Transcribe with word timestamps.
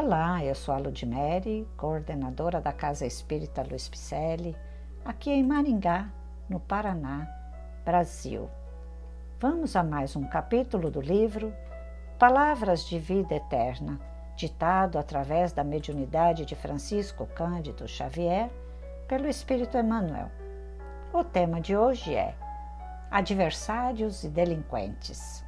Olá, 0.00 0.44
eu 0.44 0.54
sou 0.54 0.72
a 0.72 0.78
Ludmere, 0.78 1.66
coordenadora 1.76 2.60
da 2.60 2.72
Casa 2.72 3.04
Espírita 3.04 3.64
Luiz 3.68 3.88
Picelli, 3.88 4.56
aqui 5.04 5.28
em 5.28 5.42
Maringá, 5.42 6.08
no 6.48 6.60
Paraná, 6.60 7.26
Brasil. 7.84 8.48
Vamos 9.40 9.74
a 9.74 9.82
mais 9.82 10.14
um 10.14 10.22
capítulo 10.22 10.88
do 10.88 11.00
livro 11.00 11.52
Palavras 12.16 12.86
de 12.86 12.96
Vida 12.96 13.34
Eterna, 13.34 13.98
ditado 14.36 15.00
através 15.00 15.52
da 15.52 15.64
mediunidade 15.64 16.44
de 16.44 16.54
Francisco 16.54 17.26
Cândido 17.34 17.88
Xavier 17.88 18.48
pelo 19.08 19.26
Espírito 19.26 19.76
Emmanuel. 19.76 20.30
O 21.12 21.24
tema 21.24 21.60
de 21.60 21.76
hoje 21.76 22.14
é 22.14 22.36
Adversários 23.10 24.22
e 24.22 24.28
Delinquentes. 24.28 25.44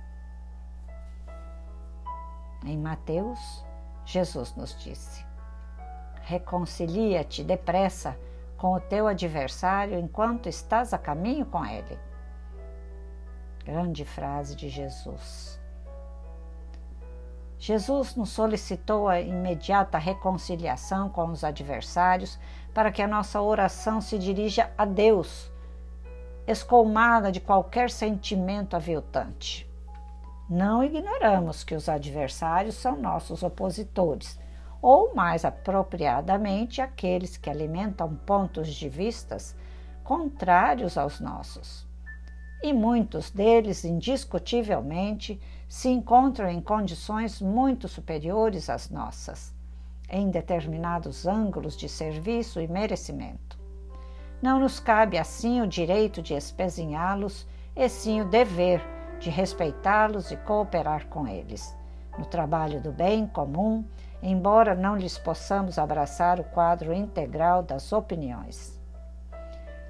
Em 2.64 2.76
Mateus 2.76 3.69
Jesus 4.10 4.56
nos 4.56 4.76
disse: 4.76 5.24
Reconcilia-te 6.22 7.44
depressa 7.44 8.18
com 8.56 8.72
o 8.74 8.80
teu 8.80 9.06
adversário 9.06 9.96
enquanto 10.00 10.48
estás 10.48 10.92
a 10.92 10.98
caminho 10.98 11.46
com 11.46 11.64
ele. 11.64 11.96
Grande 13.64 14.04
frase 14.04 14.56
de 14.56 14.68
Jesus. 14.68 15.60
Jesus 17.56 18.16
nos 18.16 18.30
solicitou 18.30 19.06
a 19.06 19.20
imediata 19.20 19.96
reconciliação 19.96 21.08
com 21.08 21.26
os 21.26 21.44
adversários 21.44 22.36
para 22.74 22.90
que 22.90 23.02
a 23.02 23.06
nossa 23.06 23.40
oração 23.40 24.00
se 24.00 24.18
dirija 24.18 24.72
a 24.76 24.84
Deus, 24.84 25.52
escolmada 26.48 27.30
de 27.30 27.38
qualquer 27.38 27.90
sentimento 27.90 28.74
aviltante. 28.74 29.69
Não 30.50 30.82
ignoramos 30.82 31.62
que 31.62 31.76
os 31.76 31.88
adversários 31.88 32.74
são 32.74 33.00
nossos 33.00 33.44
opositores, 33.44 34.36
ou 34.82 35.14
mais 35.14 35.44
apropriadamente, 35.44 36.82
aqueles 36.82 37.36
que 37.36 37.48
alimentam 37.48 38.16
pontos 38.26 38.74
de 38.74 38.88
vistas 38.88 39.54
contrários 40.02 40.98
aos 40.98 41.20
nossos. 41.20 41.86
E 42.64 42.72
muitos 42.72 43.30
deles, 43.30 43.84
indiscutivelmente, 43.84 45.40
se 45.68 45.88
encontram 45.88 46.50
em 46.50 46.60
condições 46.60 47.40
muito 47.40 47.86
superiores 47.86 48.68
às 48.68 48.90
nossas, 48.90 49.54
em 50.10 50.30
determinados 50.30 51.28
ângulos 51.28 51.76
de 51.76 51.88
serviço 51.88 52.60
e 52.60 52.66
merecimento. 52.66 53.56
Não 54.42 54.58
nos 54.58 54.80
cabe 54.80 55.16
assim 55.16 55.62
o 55.62 55.68
direito 55.68 56.20
de 56.20 56.34
espezinhá-los, 56.34 57.46
e 57.76 57.88
sim 57.88 58.20
o 58.20 58.24
dever 58.24 58.82
de 59.20 59.28
respeitá-los 59.30 60.32
e 60.32 60.36
cooperar 60.36 61.06
com 61.06 61.28
eles. 61.28 61.76
No 62.18 62.24
trabalho 62.24 62.80
do 62.80 62.90
bem 62.90 63.26
comum, 63.26 63.84
embora 64.22 64.74
não 64.74 64.96
lhes 64.96 65.16
possamos 65.18 65.78
abraçar 65.78 66.40
o 66.40 66.44
quadro 66.44 66.92
integral 66.92 67.62
das 67.62 67.92
opiniões. 67.92 68.80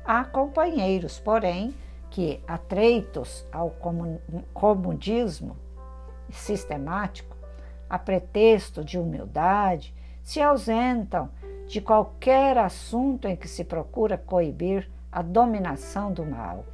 Há 0.04 0.24
companheiros, 0.24 1.18
porém, 1.18 1.74
que, 2.10 2.42
atreitos 2.46 3.46
ao 3.52 3.70
comodismo 4.52 5.56
sistemático, 6.30 7.36
a 7.88 7.98
pretexto 7.98 8.84
de 8.84 8.98
humildade, 8.98 9.94
se 10.22 10.40
ausentam 10.40 11.30
de 11.66 11.80
qualquer 11.80 12.58
assunto 12.58 13.28
em 13.28 13.36
que 13.36 13.48
se 13.48 13.64
procura 13.64 14.18
coibir 14.18 14.90
a 15.10 15.22
dominação 15.22 16.12
do 16.12 16.24
mal 16.24 16.64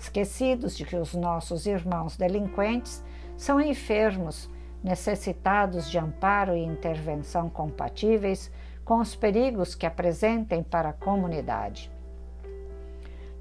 esquecidos 0.00 0.76
de 0.76 0.84
que 0.84 0.96
os 0.96 1.14
nossos 1.14 1.66
irmãos 1.66 2.16
delinquentes 2.16 3.04
são 3.36 3.60
enfermos, 3.60 4.48
necessitados 4.82 5.90
de 5.90 5.98
amparo 5.98 6.56
e 6.56 6.64
intervenção 6.64 7.50
compatíveis 7.50 8.50
com 8.84 8.98
os 8.98 9.14
perigos 9.14 9.74
que 9.74 9.84
apresentem 9.84 10.62
para 10.62 10.88
a 10.88 10.94
comunidade. 10.94 11.90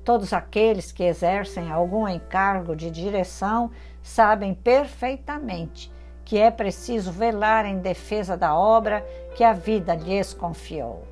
Todos 0.04 0.34
aqueles 0.34 0.92
que 0.92 1.04
exercem 1.04 1.72
algum 1.72 2.08
encargo 2.08 2.76
de 2.76 2.92
direção 2.92 3.72
sabem 4.02 4.54
perfeitamente 4.54 5.92
que 6.26 6.38
é 6.38 6.52
preciso 6.52 7.12
velar 7.12 7.66
em 7.66 7.80
defesa 7.80 8.38
da 8.38 8.56
obra 8.56 9.02
que 9.36 9.44
a 9.44 9.54
vida 9.54 9.96
lhes 9.96 10.34
confiou. 10.34 11.04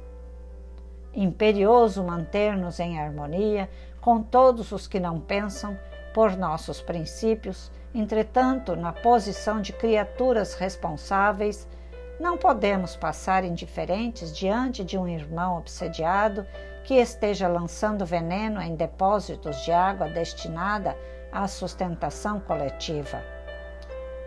Imperioso 1.13 2.03
manter-nos 2.03 2.80
em 2.80 3.00
harmonia 3.00 3.68
com 4.07 4.23
todos 4.23 4.72
os 4.72 4.88
que 4.88 5.01
não 5.01 5.19
pensam 5.19 5.78
por 6.13 6.38
nossos 6.38 6.81
princípios, 6.81 7.69
entretanto, 7.94 8.73
na 8.73 8.94
posição 8.94 9.59
de 9.59 9.73
criaturas 9.73 10.53
responsáveis, 10.53 11.68
não 12.18 12.38
podemos 12.38 12.95
passar 12.95 13.44
indiferentes 13.44 14.34
diante 14.34 14.81
de 14.81 14.97
um 14.97 15.09
irmão 15.09 15.57
obsediado 15.57 16.47
que 16.85 16.94
esteja 16.94 17.50
lançando 17.50 18.06
veneno 18.06 18.62
em 18.62 18.78
depósitos 18.78 19.66
de 19.66 19.73
água 19.73 20.07
destinada 20.07 20.97
à 21.29 21.45
sustentação 21.45 22.39
coletiva. 22.39 23.22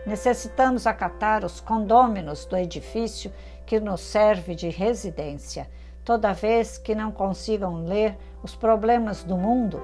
Necessitamos 0.04 0.86
acatar 0.86 1.42
os 1.42 1.58
condôminos 1.58 2.44
do 2.44 2.54
edifício 2.54 3.32
que 3.64 3.80
nos 3.80 4.02
serve 4.02 4.54
de 4.54 4.68
residência 4.68 5.66
toda 6.04 6.32
vez 6.32 6.78
que 6.78 6.94
não 6.94 7.12
consigam 7.12 7.84
ler 7.84 8.16
os 8.42 8.54
problemas 8.54 9.22
do 9.22 9.36
mundo 9.36 9.82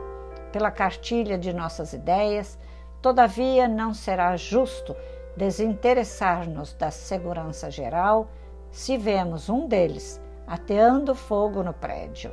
pela 0.53 0.71
cartilha 0.71 1.37
de 1.37 1.53
nossas 1.53 1.93
ideias, 1.93 2.59
todavia 3.03 3.69
não 3.69 3.93
será 3.93 4.37
justo 4.37 4.97
desinteressar-nos 5.37 6.73
da 6.73 6.91
segurança 6.91 7.71
geral 7.71 8.29
se 8.71 8.97
vemos 8.97 9.49
um 9.49 9.67
deles 9.67 10.21
ateando 10.47 11.15
fogo 11.15 11.63
no 11.63 11.73
prédio. 11.73 12.33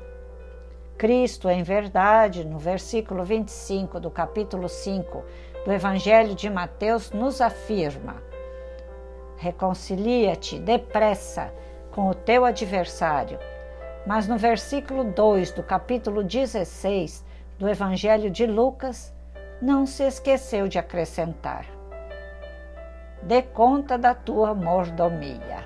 Cristo, 0.98 1.50
em 1.50 1.64
verdade, 1.64 2.46
no 2.46 2.58
versículo 2.58 3.26
25 3.26 4.00
do 4.00 4.12
capítulo 4.12 4.70
5 4.70 5.24
do 5.66 5.72
Evangelho 5.72 6.36
de 6.36 6.50
Mateus, 6.50 7.12
nos 7.12 7.42
afirma: 7.42 8.22
Reconcilia-te 9.38 10.60
depressa 10.60 11.54
com 11.92 12.08
o 12.08 12.14
teu 12.14 12.46
adversário 12.46 13.38
mas 14.06 14.28
no 14.28 14.38
versículo 14.38 15.04
2 15.04 15.52
do 15.52 15.64
capítulo 15.64 16.24
16 16.24 17.26
do 17.58 17.70
Evangelho 17.70 18.30
de 18.30 18.46
Lucas, 18.46 19.14
não 19.62 19.86
se 19.86 20.04
esqueceu 20.04 20.68
de 20.68 20.78
acrescentar: 20.78 21.66
Dê 23.22 23.42
conta 23.42 23.98
da 23.98 24.14
tua 24.14 24.54
mordomia. 24.54 25.66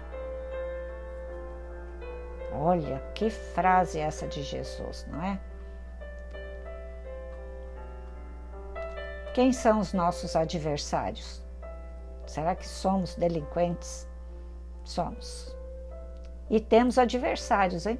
Olha 2.53 2.99
que 3.13 3.29
frase 3.29 3.99
essa 3.99 4.27
de 4.27 4.43
Jesus, 4.43 5.05
não 5.09 5.23
é? 5.23 5.39
Quem 9.33 9.53
são 9.53 9.79
os 9.79 9.93
nossos 9.93 10.35
adversários? 10.35 11.43
Será 12.25 12.55
que 12.55 12.67
somos 12.67 13.15
delinquentes? 13.15 14.07
Somos. 14.83 15.55
E 16.49 16.59
temos 16.59 16.97
adversários, 16.97 17.85
hein? 17.85 17.99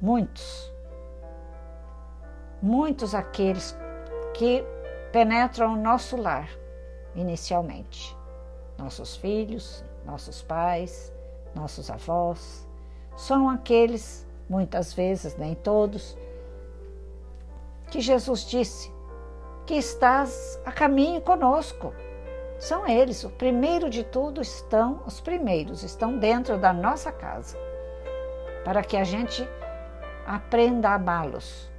Muitos, 0.00 0.72
muitos 2.60 3.14
aqueles 3.14 3.76
que 4.34 4.64
penetram 5.12 5.74
o 5.74 5.76
nosso 5.76 6.16
lar 6.16 6.48
inicialmente. 7.14 8.16
Nossos 8.76 9.16
filhos, 9.16 9.84
nossos 10.04 10.42
pais, 10.42 11.12
nossos 11.54 11.90
avós, 11.90 12.66
são 13.16 13.48
aqueles, 13.48 14.26
muitas 14.48 14.92
vezes, 14.92 15.36
nem 15.36 15.54
todos, 15.54 16.16
que 17.90 18.00
Jesus 18.00 18.44
disse 18.44 18.92
que 19.64 19.74
estás 19.74 20.60
a 20.64 20.70
caminho 20.70 21.20
conosco. 21.20 21.92
São 22.58 22.86
eles, 22.86 23.24
o 23.24 23.30
primeiro 23.30 23.90
de 23.90 24.04
tudo 24.04 24.40
estão, 24.40 25.02
os 25.06 25.20
primeiros 25.20 25.82
estão 25.82 26.18
dentro 26.18 26.58
da 26.58 26.72
nossa 26.72 27.10
casa, 27.10 27.58
para 28.64 28.82
que 28.82 28.96
a 28.96 29.04
gente 29.04 29.46
Aprenda 30.26 30.88
a 30.88 30.94
amá-los, 30.94 31.70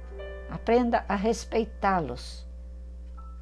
aprenda 0.48 1.04
a 1.06 1.14
respeitá-los, 1.14 2.48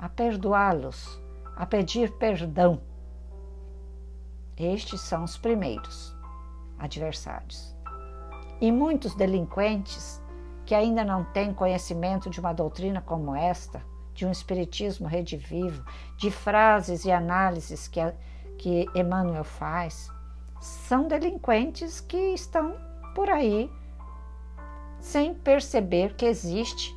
a 0.00 0.08
perdoá-los, 0.08 1.22
a 1.54 1.64
pedir 1.64 2.10
perdão. 2.18 2.80
Estes 4.56 5.00
são 5.02 5.22
os 5.22 5.38
primeiros 5.38 6.12
adversários. 6.76 7.72
E 8.60 8.72
muitos 8.72 9.14
delinquentes 9.14 10.20
que 10.64 10.74
ainda 10.74 11.04
não 11.04 11.22
têm 11.22 11.54
conhecimento 11.54 12.28
de 12.28 12.40
uma 12.40 12.52
doutrina 12.52 13.00
como 13.00 13.36
esta, 13.36 13.80
de 14.12 14.26
um 14.26 14.32
espiritismo 14.32 15.06
redivivo, 15.06 15.84
de 16.16 16.32
frases 16.32 17.04
e 17.04 17.12
análises 17.12 17.86
que, 17.86 18.00
que 18.58 18.86
Emmanuel 18.92 19.44
faz, 19.44 20.10
são 20.60 21.06
delinquentes 21.06 22.00
que 22.00 22.34
estão 22.34 22.76
por 23.14 23.30
aí 23.30 23.70
sem 25.06 25.32
perceber 25.32 26.16
que 26.16 26.26
existe 26.26 26.92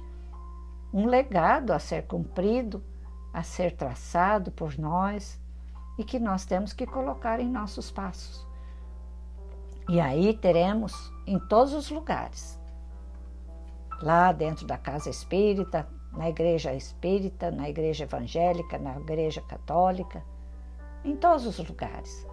um 0.92 1.06
legado 1.06 1.72
a 1.72 1.78
ser 1.78 2.08
cumprido, 2.08 2.84
a 3.32 3.44
ser 3.44 3.76
traçado 3.76 4.52
por 4.52 4.80
nós 4.80 5.40
e 5.96 6.04
que 6.04 6.18
nós 6.18 6.44
temos 6.44 6.74
que 6.74 6.88
colocar 6.88 7.40
em 7.40 7.48
nossos 7.48 7.92
passos. 7.92 8.48
E 9.88 10.02
aí 10.02 10.34
teremos 10.36 11.14
em 11.28 11.38
todos 11.38 11.72
os 11.72 11.92
lugares. 11.92 12.60
Lá 14.02 14.32
dentro 14.32 14.66
da 14.66 14.78
casa 14.78 15.12
espírita, 15.12 15.88
na 16.12 16.30
igreja 16.30 16.74
espírita, 16.74 17.52
na 17.52 17.70
igreja 17.70 18.06
evangélica, 18.06 18.80
na 18.80 19.00
igreja 19.00 19.42
católica, 19.44 20.24
em 21.06 21.16
todos 21.16 21.46
os 21.46 21.60
lugares. 21.60 22.26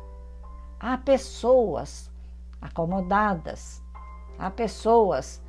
Há 0.80 0.96
pessoas 0.96 2.10
acomodadas, 2.62 3.82
há 4.38 4.50
pessoas 4.50 5.44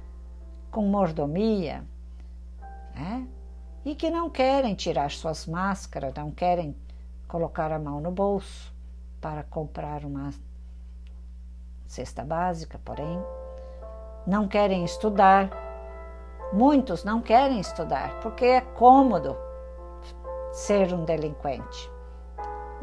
com 0.77 0.83
mordomia, 0.83 1.83
né? 2.93 3.27
e 3.83 3.95
que 3.95 4.11
não 4.11 4.29
querem 4.29 4.75
tirar 4.75 5.09
suas 5.09 5.47
máscaras, 5.47 6.13
não 6.13 6.29
querem 6.29 6.77
colocar 7.27 7.71
a 7.71 7.79
mão 7.79 7.99
no 7.99 8.11
bolso 8.11 8.71
para 9.19 9.41
comprar 9.41 10.05
uma 10.05 10.31
cesta 11.87 12.23
básica, 12.23 12.79
porém, 12.85 13.19
não 14.27 14.47
querem 14.47 14.85
estudar. 14.85 15.49
Muitos 16.53 17.03
não 17.03 17.23
querem 17.23 17.59
estudar 17.59 18.19
porque 18.19 18.45
é 18.45 18.61
cômodo 18.61 19.35
ser 20.51 20.93
um 20.93 21.05
delinquente 21.05 21.91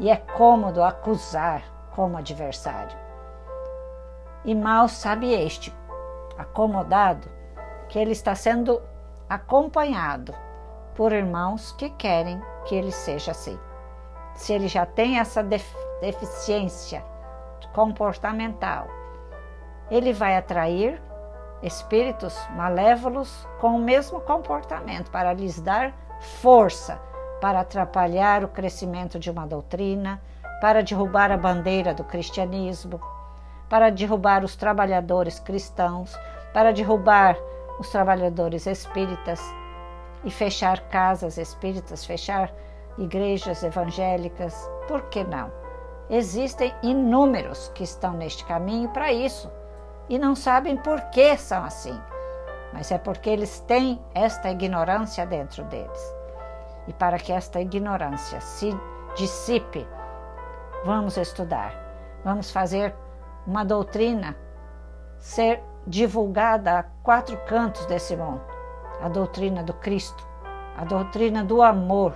e 0.01 0.09
é 0.09 0.17
cômodo 0.17 0.83
acusar 0.83 1.63
como 1.95 2.17
adversário. 2.17 2.97
E 4.43 4.53
mal 4.53 4.89
sabe 4.89 5.31
este, 5.31 5.73
acomodado, 6.37 7.34
que 7.89 7.99
ele 7.99 8.11
está 8.11 8.35
sendo 8.35 8.81
acompanhado 9.29 10.33
por 10.95 11.11
irmãos 11.11 11.71
que 11.73 11.89
querem 11.89 12.41
que 12.65 12.75
ele 12.75 12.91
seja 12.91 13.31
assim. 13.31 13.59
Se 14.33 14.53
ele 14.53 14.67
já 14.67 14.85
tem 14.85 15.19
essa 15.19 15.43
deficiência 16.01 17.03
comportamental, 17.73 18.87
ele 19.89 20.13
vai 20.13 20.35
atrair 20.35 21.01
espíritos 21.61 22.37
malévolos 22.55 23.47
com 23.59 23.75
o 23.75 23.79
mesmo 23.79 24.19
comportamento 24.21 25.09
para 25.11 25.33
lhes 25.33 25.59
dar 25.61 25.93
força 26.41 26.99
para 27.45 27.59
atrapalhar 27.59 28.43
o 28.43 28.47
crescimento 28.47 29.19
de 29.19 29.29
uma 29.29 29.45
doutrina, 29.45 30.21
para 30.61 30.81
derrubar 30.81 31.31
a 31.31 31.37
bandeira 31.37 31.93
do 31.93 32.03
cristianismo, 32.03 32.99
para 33.69 33.91
derrubar 33.91 34.43
os 34.43 34.55
trabalhadores 34.55 35.39
cristãos, 35.39 36.17
para 36.53 36.71
derrubar 36.71 37.37
os 37.79 37.89
trabalhadores 37.89 38.65
espíritas 38.65 39.41
e 40.23 40.31
fechar 40.31 40.79
casas 40.89 41.37
espíritas, 41.37 42.05
fechar 42.05 42.51
igrejas 42.97 43.63
evangélicas. 43.63 44.69
Por 44.87 45.03
que 45.03 45.23
não? 45.23 45.51
Existem 46.09 46.73
inúmeros 46.83 47.71
que 47.73 47.83
estão 47.83 48.13
neste 48.13 48.45
caminho 48.45 48.89
para 48.89 49.11
isso 49.11 49.51
e 50.07 50.19
não 50.19 50.35
sabem 50.35 50.77
por 50.77 51.01
que 51.09 51.35
são 51.37 51.63
assim, 51.63 51.99
mas 52.73 52.91
é 52.91 52.97
porque 52.97 53.29
eles 53.29 53.59
têm 53.61 53.99
esta 54.13 54.51
ignorância 54.51 55.25
dentro 55.25 55.63
deles. 55.65 56.15
E 56.87 56.93
para 56.93 57.17
que 57.17 57.31
esta 57.31 57.59
ignorância 57.59 58.39
se 58.39 58.69
dissipe, 59.15 59.87
vamos 60.83 61.17
estudar, 61.17 61.73
vamos 62.23 62.51
fazer 62.51 62.93
uma 63.47 63.63
doutrina 63.63 64.35
ser 65.17 65.63
divulgada 65.87 66.79
a 66.79 66.83
quatro 66.83 67.37
cantos 67.45 67.85
desse 67.85 68.15
mundo 68.15 68.55
a 69.01 69.09
doutrina 69.09 69.63
do 69.63 69.73
Cristo, 69.73 70.27
a 70.77 70.83
doutrina 70.83 71.43
do 71.43 71.61
amor, 71.61 72.13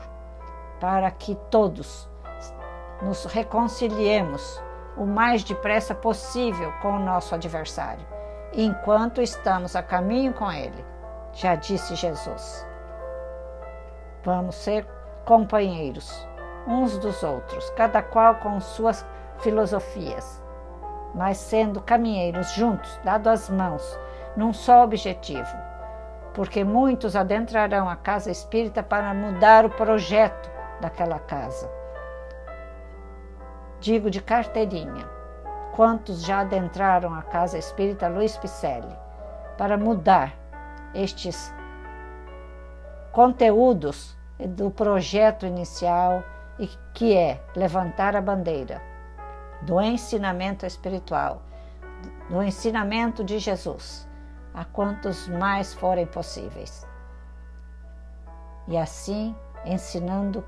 para 0.80 1.10
que 1.12 1.36
todos 1.50 2.10
nos 3.02 3.26
reconciliemos 3.26 4.62
o 4.98 5.06
mais 5.06 5.44
depressa 5.44 5.94
possível 5.94 6.72
com 6.82 6.94
o 6.94 7.00
nosso 7.00 7.36
adversário, 7.36 8.06
enquanto 8.54 9.22
estamos 9.22 9.76
a 9.76 9.84
caminho 9.84 10.34
com 10.34 10.52
ele, 10.52 10.86
já 11.34 11.56
disse 11.56 11.96
Jesus. 11.96 12.66
Vamos 14.24 14.56
ser 14.56 14.86
companheiros 15.26 16.28
uns 16.68 16.98
dos 16.98 17.24
outros, 17.24 17.70
cada 17.72 18.02
qual 18.02 18.36
com 18.36 18.60
suas 18.60 19.06
filosofias, 19.40 20.42
mas 21.14 21.38
sendo 21.38 21.82
caminheiros 21.82 22.52
juntos, 22.54 23.00
dado 23.04 23.30
as 23.30 23.50
mãos, 23.50 24.00
num 24.36 24.54
só 24.54 24.84
objetivo, 24.84 25.58
porque 26.34 26.64
muitos 26.64 27.16
adentrarão 27.16 27.90
a 27.90 27.96
casa 27.96 28.32
espírita 28.32 28.84
para 28.84 29.14
mudar 29.14 29.66
o 29.66 29.70
projeto 29.70 30.50
daquela 30.80 31.20
casa. 31.20 31.70
Digo 33.80 34.10
de 34.10 34.22
carteirinha, 34.22 35.08
quantos 35.76 36.24
já 36.24 36.42
adentraram 36.42 37.14
a 37.14 37.22
casa 37.22 37.58
espírita 37.58 38.08
Luiz 38.08 38.38
Picelli 38.38 38.96
para 39.58 39.78
mudar 39.78 40.34
estes 40.94 41.54
conteúdos 43.12 44.18
do 44.38 44.70
projeto 44.70 45.46
inicial 45.46 46.24
e 46.58 46.68
que 46.94 47.16
é 47.16 47.40
levantar 47.56 48.16
a 48.16 48.22
bandeira 48.22 48.82
do 49.62 49.82
ensinamento 49.82 50.66
espiritual, 50.66 51.42
do 52.30 52.42
ensinamento 52.42 53.24
de 53.24 53.40
Jesus 53.40 54.08
a 54.54 54.66
quantos 54.66 55.28
mais 55.28 55.74
forem 55.74 56.06
possíveis. 56.06 56.88
E 58.68 58.78
assim, 58.78 59.36
ensinando 59.66 60.44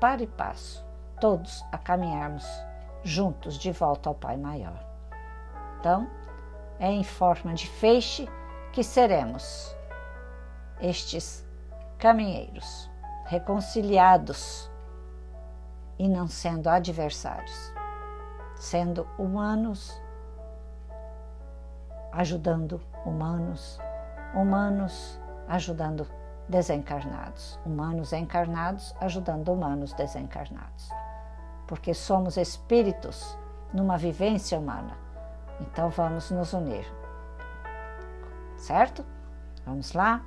para 0.00 0.22
e 0.22 0.26
passo, 0.26 0.84
todos 1.20 1.64
a 1.70 1.78
caminharmos 1.78 2.46
juntos 3.02 3.58
de 3.58 3.70
volta 3.72 4.08
ao 4.08 4.14
Pai 4.14 4.36
Maior. 4.36 4.84
Então, 5.78 6.08
é 6.78 6.90
em 6.90 7.04
forma 7.04 7.54
de 7.54 7.68
feixe 7.68 8.28
que 8.72 8.82
seremos 8.82 9.76
estes 10.80 11.46
caminheiros, 11.98 12.90
reconciliados 13.26 14.70
e 15.98 16.08
não 16.08 16.26
sendo 16.26 16.68
adversários, 16.68 17.71
sendo 18.62 19.08
humanos, 19.18 20.00
ajudando 22.12 22.80
humanos, 23.04 23.80
humanos 24.36 25.20
ajudando 25.48 26.06
desencarnados, 26.48 27.58
humanos 27.66 28.12
encarnados 28.12 28.94
ajudando 29.00 29.52
humanos 29.52 29.92
desencarnados. 29.94 30.90
Porque 31.66 31.92
somos 31.92 32.36
espíritos 32.36 33.36
numa 33.72 33.98
vivência 33.98 34.56
humana. 34.56 34.96
Então 35.60 35.90
vamos 35.90 36.30
nos 36.30 36.52
unir. 36.52 36.86
Certo? 38.56 39.04
Vamos 39.66 39.92
lá? 39.92 40.22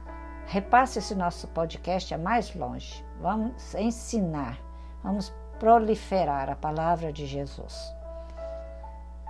Repasse 0.47 0.99
esse 0.99 1.15
nosso 1.15 1.47
podcast 1.47 2.13
a 2.13 2.17
mais 2.17 2.53
longe. 2.53 3.01
Vamos 3.21 3.73
ensinar, 3.75 4.59
vamos 5.01 5.33
proliferar 5.57 6.49
a 6.49 6.55
palavra 6.57 7.13
de 7.13 7.25
Jesus. 7.25 7.94